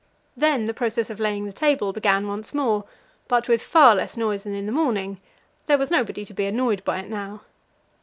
[0.35, 2.85] Then the process of laying the table began once more,
[3.27, 5.21] but with far less noise than in the morning;
[5.67, 7.41] there was nobody to be annoyed by it now.